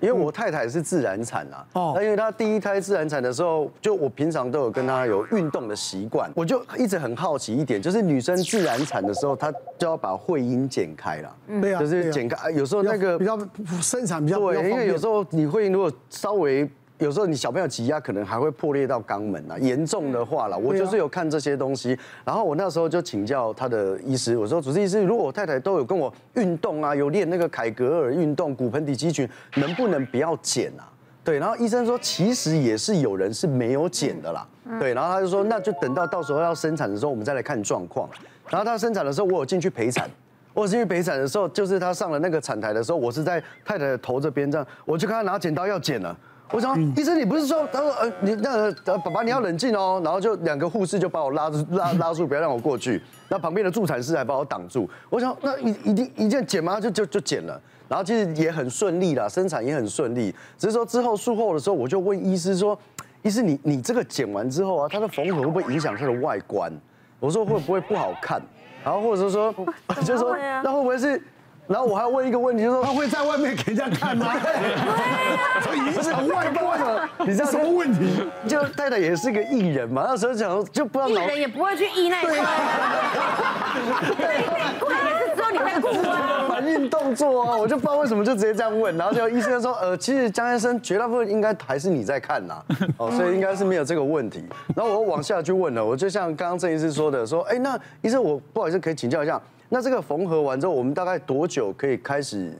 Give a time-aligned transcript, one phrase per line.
[0.00, 13.38] 因为我太太是自然产啊，哦，那因为她第一胎自然产的时候，就我平常都有跟她有运动的习惯，我就一直很好奇一点，就是女生自然产的时候，她就要把会阴剪开了，对啊，就是剪开，有时候那个比较
[13.80, 16.68] 生产比较对，因为有时候你会如果稍微。
[16.98, 30.90] 有时候你小朋友挤压可能还会破裂到肛门啊，严重的话了，我就是有看这些东西，然后我那时候就请教他的医师，我说主治医师，如果我太太都有跟我运动啊，有练那个凯格尔运动、骨盆底肌群，能不能不要剪啊？
[31.22, 34.44] 对，然后医生说其实也是有人是没有剪的啦，
[34.80, 38.08] 对，然后他就说那就等到到时候要生产的时候我们再来看状况，
[38.48, 40.10] 然后他生产的时候我有进去陪产，
[40.52, 46.18] 我进去陪产的时候就是他上了那个产台的时候，我是在太太的头这边这样，我就看他拿剪刀要剪了。
[46.50, 53.02] 我说，医生，你不是说，他说，呃，你那个，呃，爸爸你要冷静哦，然后就两个护士就把我拉住，拉拉住，不要让我过去。
[53.28, 54.88] 那旁边的助产士还把我挡住。
[55.10, 56.80] 我想，那一一定一件剪吗？
[56.80, 57.60] 就就就剪了。
[57.88, 60.34] 然后其实也很顺利啦，生产也很顺利。
[60.56, 62.78] 只是说之后术后的时候，我就问医师说，
[63.22, 66.72] 医师你你这个剪完之后啊，它的缝合会不会影响它的外观？
[67.20, 68.40] 我说会不会不好看？
[68.84, 69.52] 然后或者是说，
[70.02, 71.20] 就是说，那会不会是？
[71.66, 74.32] 然后我还要问一个问题，就是说他会在外面给人家看吗？
[75.62, 78.22] 对， 所以影响外观的，你知道什么问题？
[78.48, 81.08] 就太太也是个艺人嘛，那时候讲就不知道。
[81.08, 82.34] 艺人也不会去艺那一块。
[84.16, 86.46] 对，过年是只有你会顾啊。
[86.48, 92.60] 反应动作啊，我就不知道为什么就直接这样问，然后就医生说，呃，其实江先生绝大部分应该还是你在看呐，
[92.98, 94.44] 哦，所以应该是没有这个问题。
[94.74, 99.40] 然后我往下去问了，我就像刚刚郑医师说的，说，哎，那医生我不好意思可以请教一下。
[99.68, 102.52] 那这个缝合完之后，我们大概多久可以开始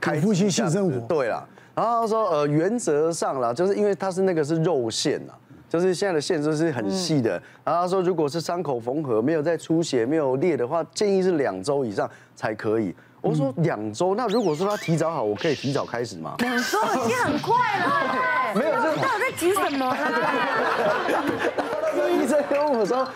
[0.00, 1.00] 开夫妻性生活？
[1.08, 1.44] 对了，
[1.74, 5.32] 然后他说呃，原则上啦，就是因为它是那个是肉线呐，
[5.68, 7.30] 就是现在的线都是很细的。
[7.64, 12.94] 然后他说，如果是伤口缝合没有再出血、没有裂的话，建议是两周以上才可以。
[13.20, 16.36] 我说两周，那如果说他提早好，我可以提早开始吗？
[16.38, 19.96] 两周已经很快了， 没有，就到底在急什么？
[22.22, 23.08] 医生跟我说。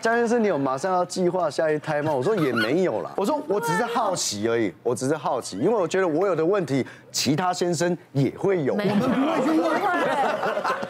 [0.00, 2.12] 江先生，你有马上要计划下一胎吗？
[2.12, 3.12] 我说也没有啦。
[3.18, 8.74] 我说我只是好奇而已，我只是好奇，因为我觉得我有的问题，其他先生也会有。
[8.74, 9.80] 我们不会去问。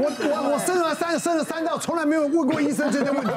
[0.00, 3.30] 我我我生了三生了三道，从来没有问过医生这些问题。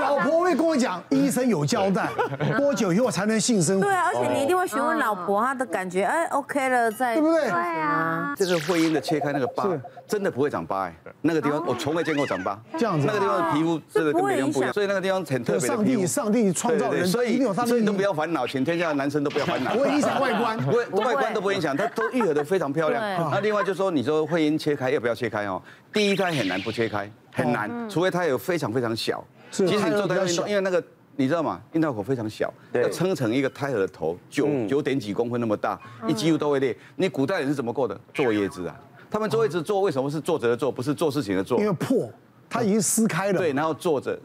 [0.00, 2.08] 老婆会跟我讲，医生有交代，
[2.56, 3.82] 多久以后才能性生活？
[3.82, 7.48] 对啊，而且你一定会询问老婆她的感觉，哎，OK 了再，对不对？
[7.48, 8.34] 对啊。
[8.36, 9.66] 这是会阴的切开那个疤，
[10.06, 12.58] 真的不会长疤哎，那个地方我从没见过长疤。
[12.78, 15.68] 这样子，那个地方的皮肤真的跟别人不一样，所以那个地方很特别。
[15.68, 19.72] 上帝上帝创造人，所以所以都不要烦恼，全天下的男生都不要烦恼。
[19.74, 23.02] 不会影响外观，不会外观都不会影响，它都愈合的非常漂亮。
[23.30, 25.60] 那另外就说，你说会阴切开要不要切开哦？
[25.92, 29.24] 第一胎很难不切开，很难，除非它有非常非常小。
[29.50, 30.82] 是，其实你做胎儿运动，因为那个
[31.16, 31.60] 你知道吗？
[31.72, 36.76] 阴道口非常小，要撑成一个胎儿的头，九九点几公分那么大，一几乎都会裂。
[36.96, 37.98] 你古代人是怎么过的？
[38.12, 38.76] 坐月子啊，
[39.10, 41.58] 他们坐月子坐为什么是坐着的坐，不是做事情的做？
[41.58, 42.10] 因为破，
[42.50, 43.38] 它已经撕开了。
[43.38, 44.16] 对，然后坐着，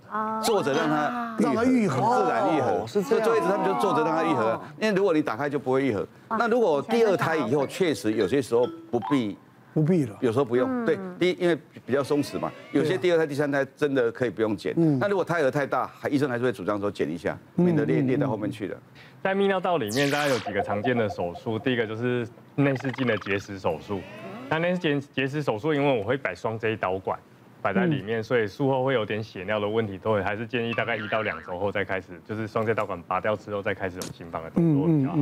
[0.44, 2.85] 坐着让它让它愈合，自然愈合。
[2.85, 3.25] 是这样。
[3.25, 6.06] 坐月子他们就坐着让它愈合，因为如果你打开就不会愈合。
[6.31, 9.38] 那如果第二胎以后，确实有些时候不必。
[9.73, 10.85] 不必了，有时候不用。
[10.85, 14.73] 对，第一因为比较松弛嘛，有些第二胎、第三胎真的可以不用剪。
[15.00, 18.78] 那如果胎儿太大，还医生还是会主张说剪一下，免得裂裂到后面去的。
[19.23, 24.00] 在泌尿道里面，大概有几个常见的手术，第一个就是内视镜的结石手术。
[24.50, 27.17] 那内视镜结石手术，因为我会摆双 J 导管
[27.61, 35.17] 摆在里面，所以术后会有点血尿的问题，都会还是建议大概一到两周后再开始，就是双 J 导管拔掉之后再开始有心房的动作比较好。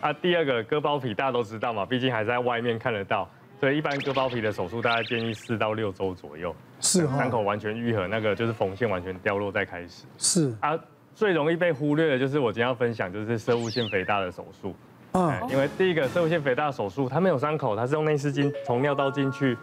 [0.00, 3.28] 啊，第二个割包皮大家都知道嘛，毕竟还在外面看得到。
[3.60, 10.04] 所以一般割包皮的手术，大概建议四到六周左右，是伤口完全愈合，那个就是缝线完全掉落再开始。
[10.16, 10.78] 是啊，
[11.14, 14.74] 最容易被忽略的就是我今天要分享，就是射物腺肥大的手术。
[15.12, 19.56] 嗯，因为第一个射物腺肥大手术，它没有伤口，它是用内视镜从尿道进去，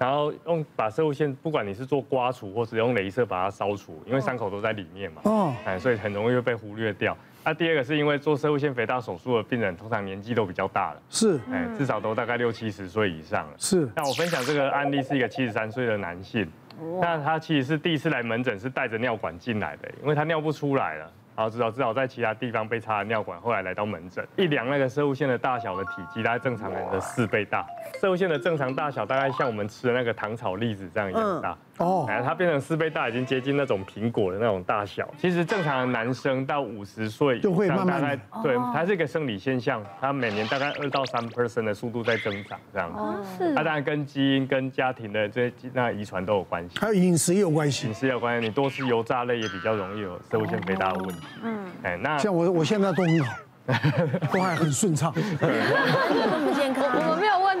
[0.00, 5.20] 然后用把射物线，不管你是做刮除或是用镭射把它烧除，因为伤口都在里面嘛。
[5.24, 7.14] 哦，哎，所以很容易会被忽略掉。
[7.44, 13.52] 那第二个是因为做射物腺肥大手术的病人，通常年纪都比较大了，是，哎，至少都大概六七十岁以上了。
[13.58, 13.90] 是。
[13.94, 16.50] 那我分享这个案例是一个七十三岁的男性，
[16.98, 21.12] 那他其实是第一次来门诊，是带着尿管进来的，因为他尿不出来了。
[21.40, 27.64] 然后至少至少在其他地方被插了尿管，后来来到门诊，一量那个射物线的大小的体积大概正常人的四倍大，
[27.98, 31.56] 射物线的正常大小大概像我们吃的那个糖炒栗子这样一样大。
[31.80, 35.08] 哦，哎，它变成四倍大，已经接近那种苹果的那种大小。
[35.18, 42.90] 其实正常的男生到五十岁就会大概对，它是一个生理现象，它每年大概二到三 percent 的速度在增长这样。
[42.94, 43.54] 哦，是。
[43.54, 47.86] 它当然跟基因、跟家庭的这些那遗传都有关系，还有饮食也有关系。
[47.88, 51.26] 饮食也有关系，你多吃油炸类也比较容易有摄护腺肥大的问题。
[51.42, 53.34] 嗯，哎，那像我我现在都很好，
[54.32, 57.50] 都还很顺畅， 不健康，我们没有问。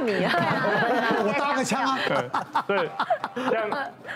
[1.60, 1.98] 个枪啊。
[2.66, 2.90] 对，对，
[3.50, 3.70] 像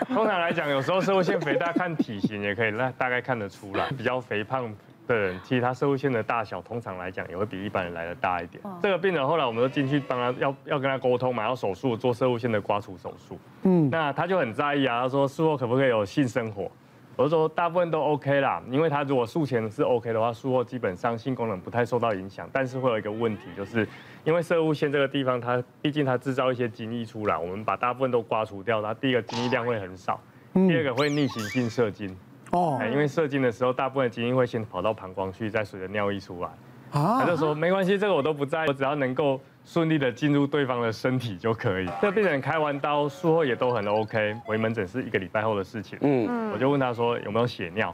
[0.07, 4.73] 通常来讲，有时候社会线肥大看体型也可以那大概看得出来，比较肥胖
[5.07, 8.61] 的人，其实他社会线的大小通常来讲也会比一般人来的大一点。
[8.81, 13.39] 这个病人后来我们都进去帮他要要跟他沟通嘛，要手术做社会线的刮除手术。
[13.63, 16.69] 嗯，那他就很在意啊，他说术后可不可以有性生活？
[17.15, 22.49] 我是说大部分都 OK 啦，因为他如果术前是 OK 的话，术后基本上性功能不太受到影响。
[22.51, 23.87] 但是会有一个问题，就是
[24.25, 30.19] 因为射物线这个地方，它毕竟它制造一些精液出来，我们把大部分都刮除掉，它第一个精液量会很少，
[30.53, 32.15] 第二个会逆行性射精。
[32.51, 36.49] 哦，因为射精的时候，大部分精液会先跑到膀胱去，再随着尿液出来。
[36.91, 39.39] 啊，他就说没关系，这个我都不在意，我只要能够。
[39.67, 41.89] 顺利的进入对方的身体就可以。
[41.99, 45.97] 这病人开完刀术后也都很 OK，回门诊是一个礼拜后的事情。
[46.01, 47.89] 嗯，我就问他说有没有血尿，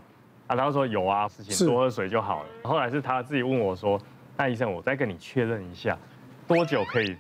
[0.48, 2.50] 啊，他说有啊，事情多喝水就好了。
[2.64, 3.98] 后来是他自己问我说，
[4.36, 5.98] 那医生我再跟你确认一下，
[6.46, 7.16] 多久可以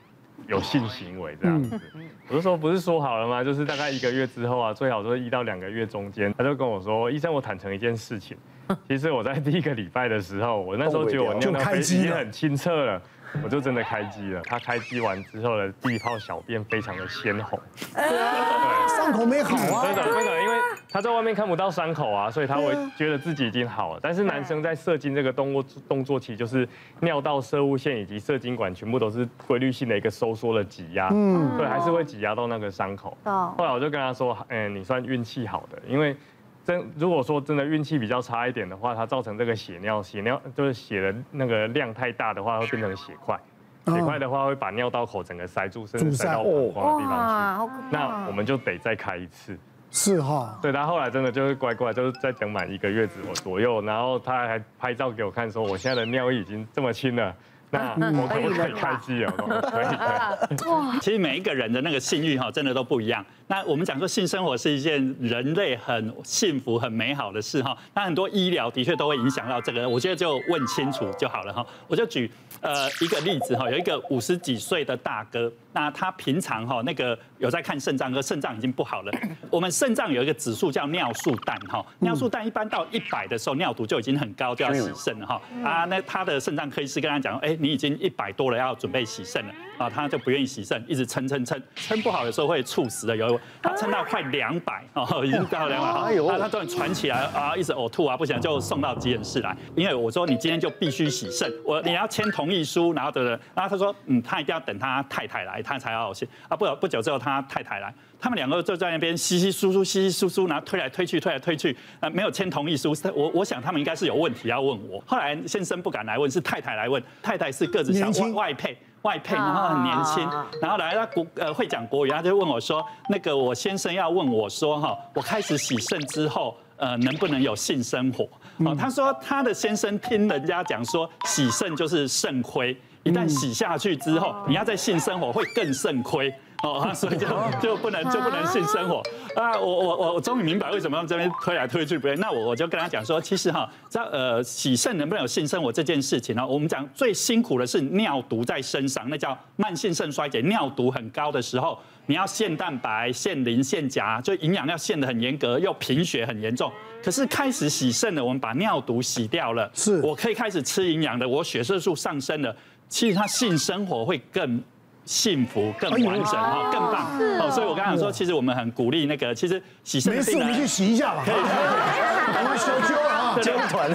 [0.47, 1.79] 有性行为这样子？
[2.27, 3.43] 我就说不是说好了吗？
[3.43, 6.33] 就是大概一个月之后啊，最好就是一到两个月中间。
[6.37, 8.37] 他就跟我说，医生我坦诚一件事情，
[8.87, 13.01] 其实我在第一个礼拜的时候，我那时候觉得我尿尿已经很清澈了。
[13.43, 17.59] 我就真的开机了，他开机完之后的第一泡小便非常的鲜红，
[17.93, 20.57] 对，伤口没好啊，真的真的，因为
[20.89, 23.99] 他在外面看不到伤口啊，所以他会觉得自己已经好了。
[24.01, 26.67] 但是男生在射精这个动作动作期，就是
[26.99, 33.17] 尿道、射物线以及射精管全部都是规律性的一个收缩的挤压，嗯，对，还是会挤压到那个伤口。
[33.23, 36.15] 后来我就跟他说，嗯，你算运气好的，因为。
[36.63, 43.39] 真如果说真的运气比较差一点的话，它造成这个血尿，血尿就是血的那个量太大的话，会变成血块。
[43.87, 47.73] 血块的话会把尿道口整个塞住，甚至塞到膀胱的地方去。
[47.89, 49.57] 那我们就得再开一次。
[49.89, 50.57] 是哈。
[50.61, 57.35] 对，他后来真的就是乖乖，就是在等满一个月左左右，然后他还拍照给我看，说我现在的尿液已经这么清了。
[57.71, 59.33] 那我可不可以开机啊？
[59.37, 60.67] 可以可以。
[60.69, 63.25] 哇， 其实每一个人的那个性欲哈，真的都不一样。
[63.47, 67.77] 那我们讲说性生活是一件人类很幸福、很美好的事哈。
[67.93, 71.65] 那很多医疗的确都会影响到这个，我觉得就问清楚就好了哈。
[71.87, 72.29] 我就举
[72.61, 79.11] 呃一个例子哈，有一个五十几岁的大哥，那他平常哈那个有在看肾脏科，肾脏已经不好了。
[79.51, 85.41] 我们肾脏有一个指数叫尿素氮哈，尿素氮一般到一百的时候，尿毒就已经很高，就要洗肾了哈。
[85.61, 87.57] 啊，那他的肾脏科医师跟他讲，哎。
[87.61, 89.87] 你已经一百多了，要准备洗肾了啊！
[89.87, 93.15] 他就不愿意洗肾，一直撑撑撑，撑不好的时候会猝死的。
[93.15, 99.55] 有他撑到快两百哦，已经到两百， 他他突然喘起来啊，一直呕吐啊，不行就送到急诊室来。
[99.75, 103.23] 因为我说你今天就必须洗肾，我你要签同意书，然后的，
[103.53, 106.57] 然后他说嗯，他一定要等他太太来，他才要洗啊。
[106.57, 112.95] 不不久之后他太太来，他们两个就在那边稀稀疏疏，稀稀疏疏，然后推来推去，推来推去啊，没有签同意书。
[113.15, 115.03] 我我想他们应该是有问题要问我。
[115.05, 117.51] 后来先生不敢来问，是太太来问，太太。
[117.51, 120.23] 是个子小，外配外配，然后很年轻，
[120.61, 128.23] 然后来他国呃会讲国语，他就问我说：“那个我先生要问我说哈，我开始洗肾之后，呃能不能有性生活？”
[128.63, 136.33] 哦，他说他的先生听人家讲说洗肾就是肾亏，一旦洗下去之后，你要在性生活会更肾亏。
[136.63, 137.27] 哦，所以就
[137.59, 139.01] 就不能就不能性生活
[139.35, 139.57] 啊！
[139.57, 142.15] 我我我我终于明白为什么他们这边推来推去不对。
[142.17, 146.45] 那我我就跟他讲说，其实哈，这呃洗肾能不能有性生活这件事情呢？
[146.45, 156.71] 我们讲最辛苦的是尿毒在身上，那叫慢性肾衰竭，尿毒很高的时候，你要限蛋白、限磷、限钾，就营养要限得很严格，又贫血很严重。
[157.03, 162.55] 可是开始洗肾了，我们把尿毒洗掉了，是我可以开始吃营养的，我血色素上升了，
[162.87, 164.61] 其实他性生活会更。
[165.05, 170.13] 幸福更完整哈，更棒哦，所以我刚刚说，其实我们很鼓励那个，其实洗肾。
[170.13, 171.23] 没事，我们去洗一下吧。
[171.25, 173.91] 可以，我们修修啊，揪团，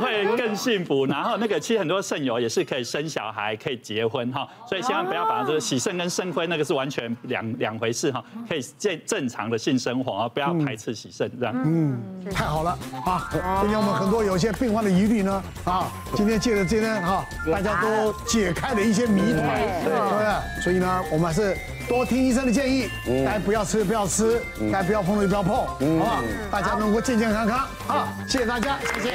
[0.00, 1.06] 会更幸福。
[1.06, 11.54] 然后那个，其实很多肾友也是可以生小孩，可以结婚哈，所以千万不要把这个喜肾跟肾亏那个是完全两两回事哈，可以正正常的性生活啊，不要排斥喜肾这样。
[11.56, 11.98] 嗯，
[12.32, 13.28] 太好了啊！
[13.60, 18.52] 今天我们很多有些病患的疑虑呢啊，今天借着今天哈，大家都解。
[18.60, 20.62] 开了一些谜团，对不对？
[20.62, 21.56] 所以呢，我们还是
[21.90, 22.88] 多听医生的建议，
[23.26, 26.22] 该不要吃的不要吃，该不要碰的就不要碰，好不好？
[26.48, 27.68] 大家能够健健康康。
[27.84, 29.12] 好，谢谢大家，谢谢。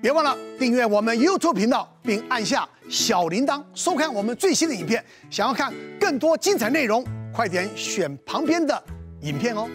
[0.00, 5.04] 别忘了订阅我们 YouTube 频道，并按下小铃铛，收看我们最新的影片。
[5.28, 8.82] 想要看更多精彩内容，快点选旁边的
[9.20, 9.68] 影片哦。